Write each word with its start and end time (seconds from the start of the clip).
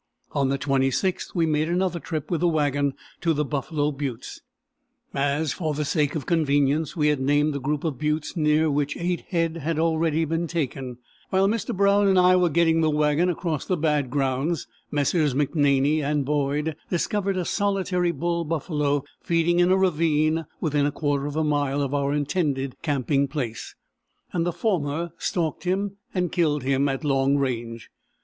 On 0.31 0.49
the 0.49 0.57
26th 0.57 1.35
we 1.35 1.45
made 1.45 1.69
an 1.69 1.79
other 1.79 1.99
trip 1.99 2.31
with 2.31 2.41
the 2.41 2.47
wagon 2.47 2.95
to 3.21 3.33
the 3.35 3.45
Buffalo 3.45 3.91
Buttes, 3.91 4.41
as, 5.13 5.53
for 5.53 5.75
the 5.75 5.85
sake 5.85 6.15
of 6.15 6.25
convenience, 6.25 6.97
we 6.97 7.09
had 7.09 7.19
named 7.19 7.53
the 7.53 7.59
group 7.59 7.83
of 7.83 7.99
buttes 7.99 8.35
near 8.35 8.71
which 8.71 8.97
eight 8.97 9.21
head 9.29 9.57
had 9.57 9.77
already 9.77 10.25
been 10.25 10.47
taken. 10.47 10.97
While 11.29 11.47
Mr. 11.47 11.77
Brown 11.77 12.07
and 12.07 12.17
I 12.17 12.35
were 12.35 12.49
getting 12.49 12.81
the 12.81 12.89
wagon 12.89 13.29
across 13.29 13.63
the 13.65 13.77
bad 13.77 14.09
grounds, 14.09 14.65
Messrs. 14.89 15.35
McNaney 15.35 16.01
and 16.01 16.25
Boyd 16.25 16.75
discovered 16.89 17.37
a 17.37 17.45
solitary 17.45 18.11
bull 18.11 18.43
buffalo 18.43 19.03
feeding 19.21 19.59
in 19.59 19.69
a 19.71 19.77
ravine 19.77 20.45
within 20.59 20.87
a 20.87 20.91
quarter 20.91 21.27
of 21.27 21.35
a 21.35 21.43
mile 21.43 21.79
of 21.83 21.93
our 21.93 22.11
intended 22.11 22.75
camping 22.81 23.27
place, 23.27 23.75
and 24.33 24.47
the 24.47 24.51
former 24.51 25.11
stalked 25.19 25.63
him 25.65 25.97
and 26.11 26.31
killed 26.31 26.63
him 26.63 26.89
at 26.89 27.03
long 27.03 27.37
range. 27.37 27.91